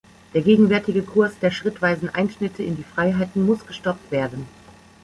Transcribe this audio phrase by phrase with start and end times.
[0.33, 4.47] Der gegenwärtige Kurs der schrittweisen Einschnitte in die Freiheiten muss gestoppt werden.